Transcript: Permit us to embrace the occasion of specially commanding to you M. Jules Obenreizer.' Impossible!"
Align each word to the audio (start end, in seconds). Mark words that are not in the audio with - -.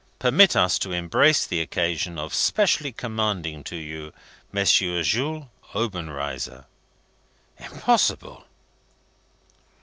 Permit 0.17 0.55
us 0.55 0.79
to 0.79 0.91
embrace 0.91 1.45
the 1.45 1.61
occasion 1.61 2.17
of 2.17 2.33
specially 2.33 2.91
commanding 2.91 3.63
to 3.65 3.75
you 3.75 4.11
M. 4.51 4.65
Jules 4.65 5.45
Obenreizer.' 5.75 6.65
Impossible!" 7.59 8.47